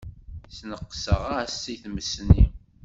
[0.57, 2.43] Sneqseɣ-as i tmes-nni.